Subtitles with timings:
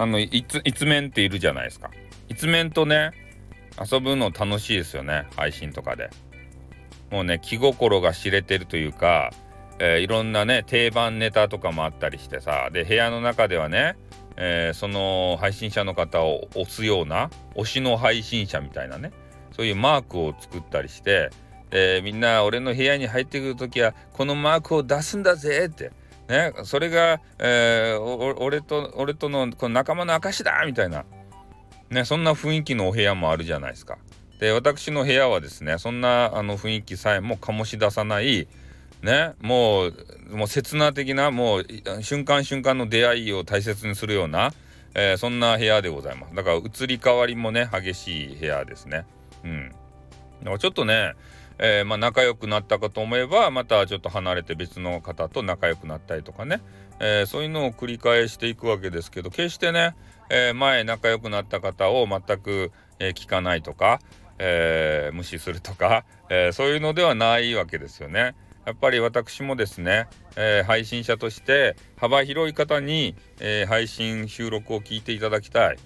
[0.00, 1.90] あのいつ一面っているじゃないですか。
[2.30, 3.10] 一面とね
[3.78, 5.26] 遊ぶの楽しいですよね。
[5.36, 6.08] 配信とかで。
[7.10, 9.30] もうね気心が知れてるというか、
[9.78, 13.98] えー、いろんなね定番ネタとかもあったりしてさで部屋の中ではね、
[14.36, 19.12] えー、その配信者の方を押すような推しの配信者みたいなね
[19.54, 21.28] そういうマークを作ったりして
[21.68, 25.90] でみんな俺の部屋に入ってくる時はこのマークを出すんだぜって
[26.30, 31.04] ねそれが、えー、俺と俺とのこの仲間の証だみたいな。
[31.90, 33.98] ねそんな雰囲気のお部屋もあるじゃないですか。
[34.38, 38.48] で私の部屋はですねそんなあの雰囲気さえも醸し出さない
[39.02, 39.94] ねもう
[40.30, 41.66] もう刹那的なもう
[42.02, 44.52] 瞬間瞬間の出会いを大切にするような、
[44.94, 46.34] えー、そんな部屋でございます。
[46.34, 49.04] だから移り変わりもね激しい部屋ですね。
[49.44, 49.68] うん。
[50.40, 51.14] だからちょっとね
[51.62, 56.62] えー、まあ、仲良くなったかと思えばまたちょっと離れて別の方と仲良くなったりとかね、
[57.00, 59.94] えー、そういうのを繰り返していくわけですけど決してね、
[60.30, 63.98] えー、前仲良くなった方を全く、え聞かないとか、
[64.38, 68.34] え無視するとか、えそういうのではないわけですよね。
[68.66, 70.06] やっぱり私もですね、
[70.36, 75.78] え配信者として幅広い方に、え配信収録を聞いていただきたい。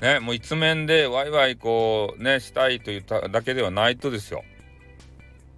[0.00, 4.44] ね、もう一面でワイワイこうねしたいというだけではないとですよ。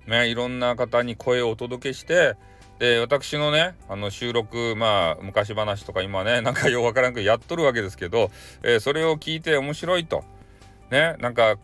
[0.06, 2.36] ね、いろんな方に声をお届けして
[2.78, 8.30] で私のねあの収録まあ昔話とか今ね なんかようわからんけどやっとるわけですけど、
[8.62, 10.24] えー、それを聞いて面白いと。
[10.90, 11.56] ねなんか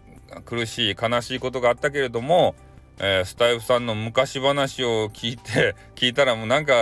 [0.44, 2.54] 苦しい悲しいことがあったけれども、
[2.98, 6.74] えー、スタイフさんの昔話を聞いて 聞いたらもうなんか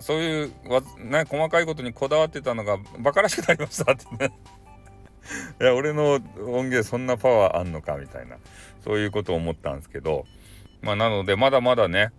[0.00, 4.32] そういうわね、細かいことにこだわってたのがバカらしくなりましたってね。
[5.60, 8.38] いや俺の音源そんなパワーあんのかみたいな
[8.82, 10.26] そういうことを思ったんですけど。
[10.82, 12.12] まあ、なのでまだまだね、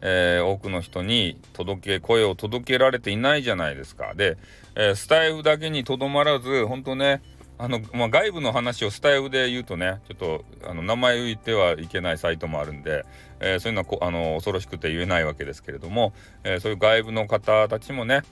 [0.00, 4.14] えー、多くの人に届け声を届けられていないじゃないですか。
[4.14, 4.36] で、
[4.74, 7.22] えー、スタイフだけにとどまらず本当ね
[7.58, 13.04] あの、まあ、外部の話をスタイフで言うとねちょっとあの名前を言ってはいけないサイトもあるんで、
[13.40, 16.12] えー、そういうのはこあの恐ろしくて言えないわけですけれども、
[16.44, 18.22] えそういう外部の方たちもね、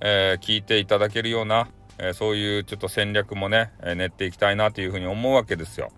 [0.00, 1.68] え聞いていただけるような、
[1.98, 5.90] えそういうちょっと戦略もね、え練っていきたいなというふうに思うわけですよ。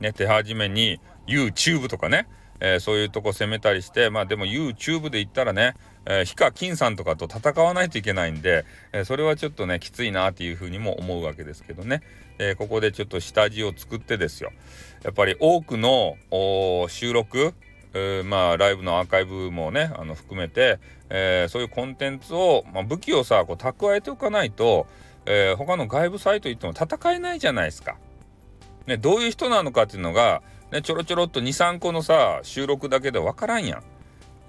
[0.00, 2.28] ね、手始めに YouTube とかね、
[2.60, 5.74] えー、そういうとこ攻めたりしてまあでも YouTube で言ったらね、
[6.06, 12.02] えー、ヒカキンさんとかと戦わないといけないんで、えー、それはちょっとねきついなっていうふうにも思うわけですけどね、
[12.38, 14.52] えここでちょっと下地を作ってですよ
[15.02, 16.16] やっぱり多くの
[16.88, 17.54] 収録
[17.94, 24.86] えー、まあライブのアーカイブもねあの含めて、えー、そういうコンテンツを、まあ、武器をさこう蓄えておかないと、
[25.26, 27.96] えー、他の外部サイト行っても戦えないじゃないですか。
[28.86, 33.82] ね、どういう人なのかっていうのがね、ちょろちょろっと23個のさ収録だけで分からんやん。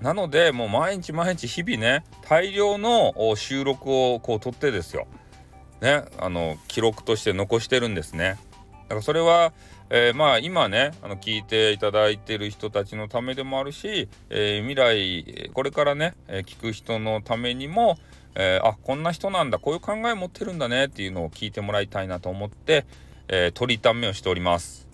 [0.01, 5.07] なのでもう毎日毎日日々ね大量の収録をこう撮ってですよ。
[5.81, 8.37] ねあの記録として残してるんですね。
[8.83, 9.53] だからそれは、
[9.89, 17.97] えー、まあ今ねあの聞いていただいてる人たちのためでもあるし、えー、未来これからね、えー、聞く人のためにも、
[18.35, 22.85] えあこんな人なんだこういう考え持ってるんだねっていうのを聞いてもらいたいなと思って、
[23.27, 24.88] え取りためをしております。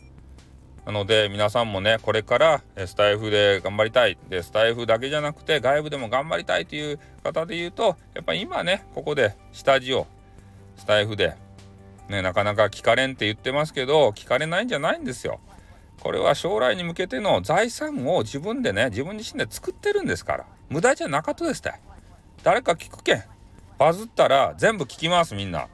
[0.85, 4.17] なので皆さんもねこれからスタイフで頑張りたい。
[4.29, 10.05] でスタイフだけじゃなくて外部でも頑張りたいという方で言うとやっぱ今ねここで下地を
[10.77, 11.35] スタイフで
[12.07, 15.39] ねなかなか聞かれんって言ってますけど聞かれないんじゃないんですよ。
[16.01, 20.45] これは将来に向けての財産を自分でね自分自身で作ってるんですから。
[20.69, 21.73] 無駄じゃなかったですって。
[22.43, 23.23] 誰か聞くけん。
[23.79, 25.67] バズったら全部聞きますみんな。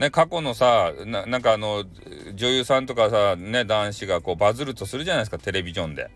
[0.00, 1.84] ね、過去のさなんかあの
[2.34, 6.10] 女優さんとかさ、ね、男子がこうバズるとするじゃないですかテレビジョンで。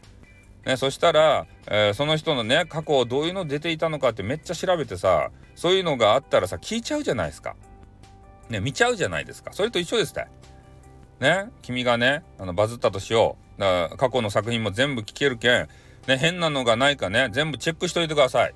[0.65, 7.57] ね、そしたら、えー、その人のね過去どういうの出ていたのかってめっちゃ調べてさそういうのがあったらさ聞いちゃうじゃないですか。
[8.49, 9.53] ね見ちゃうじゃないですか。
[9.53, 10.27] それと一緒ですって。
[11.21, 13.61] ね君がねあのバズったとしよう。
[13.61, 15.69] だから過去の作品も全部聞けるけん、
[16.07, 18.55] ね、変なのがないかね全部チェックしといてください。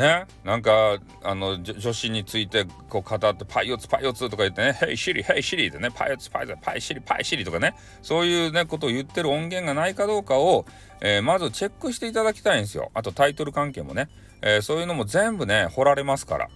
[0.00, 0.26] ね。
[0.44, 7.74] なんかあの女子についてこう語ってパイオツパイオツとか言ってね「ヘイシリヘイシリ」ってね「パイオツパイオツパイシリパイシリ」とかね。
[8.02, 10.64] そういうねことを言ってる音源がないかどうかを、
[11.00, 12.90] えー、まずチェックしていただきたいんですよ。
[12.94, 14.08] あとタイトル関係もね、
[14.40, 16.48] えー、そういうのも全部ね掘られますから。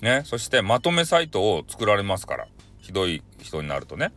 [0.00, 0.22] ね。
[0.24, 2.46] そしてまとめサイトを作られますから。
[2.78, 4.12] ひどい人になるとね。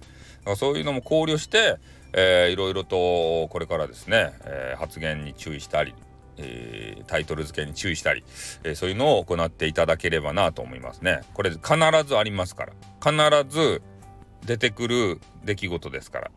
[0.56, 1.78] そういうのも考慮して、
[2.14, 5.94] えー、いろいろとこれからですね、えー、発言に注意したり。
[6.38, 8.24] えー、タイトル付けに注意したり、
[8.64, 11.22] えー、そういうのを行っていただければなと思いますね。
[11.34, 11.62] これ必
[12.06, 12.74] ずありますから。
[13.02, 13.82] 必ず
[14.46, 16.30] 出てくる出来事ですか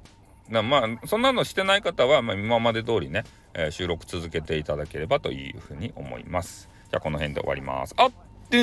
[0.51, 0.63] ら。
[0.63, 6.69] まあそんなのしてない方は、まあ、今まで通りね、えー、収録続けていただければというふうに思います。
[6.91, 7.95] じゃあこの辺で終わります。
[7.97, 8.11] あっ
[8.49, 8.57] て